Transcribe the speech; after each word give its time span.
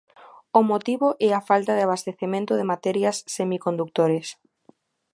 O 0.59 0.61
motivo 0.71 1.07
é 1.27 1.29
a 1.33 1.45
falta 1.49 1.71
de 1.75 1.83
abastecemento 1.87 2.53
de 2.59 2.67
materias 2.73 3.17
semicondutores. 3.35 4.27